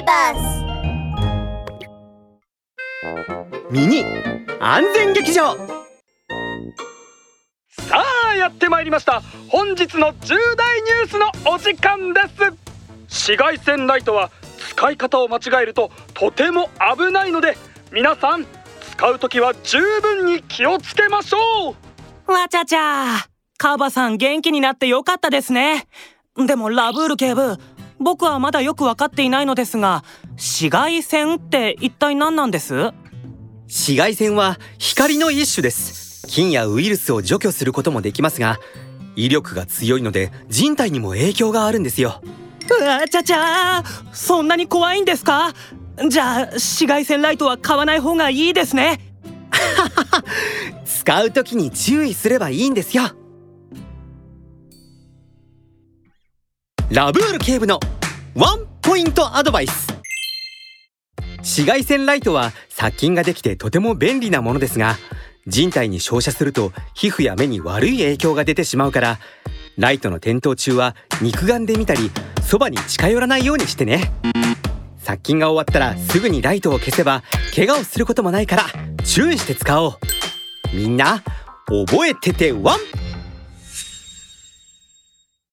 [0.00, 0.64] ーバス
[3.70, 4.04] ミニ
[4.58, 5.56] 安全劇場。
[7.70, 8.02] さ
[8.32, 9.22] あやってまいりました。
[9.48, 12.26] 本日の重大ニュースのお時間です。
[13.08, 17.56] 紫外線ライトは使い方を間違えるととても危ないので
[17.92, 18.46] 皆さん
[18.92, 21.74] 使う時は十分に気をつけましょ
[22.28, 22.32] う。
[22.32, 23.16] わちゃちゃ
[23.56, 25.86] カバさん元気になってよかったですね。
[26.36, 27.56] でもラブール警部
[28.00, 32.92] 僕はまだよく分かっていないのですが紫外線って一体何なんです？
[33.66, 36.26] 紫外線は光の一種です。
[36.26, 38.58] 菌やウイルスを除去することもできますが
[39.16, 42.22] 威力が強いので人体にも影響があるんですよ。
[42.80, 45.52] うわちゃちゃそんなに怖いんですか？
[46.08, 49.00] じゃあ紫外線ライトは買わない方がいいですね。
[50.86, 53.04] 使う時に注意すればいいんですよ
[56.92, 57.78] ラブール警部の
[58.34, 59.86] ワンポイントアドバイス。
[61.36, 64.96] 紫外線ライトは殺菌ができてとても便利なものですが
[65.46, 69.18] 人体に照射すると皮膚や目に悪い影響が出てしまうから
[69.78, 72.10] ライトの点灯中は肉眼で見たり
[72.42, 74.10] そばに近寄らないようにしてね。
[74.98, 77.22] 殺菌が終わったらすぐにライトを消せば
[77.54, 78.64] 怪我をすることもないから
[79.04, 79.92] 注意して使おう。
[80.74, 81.22] みんな
[81.66, 82.78] 覚えててワン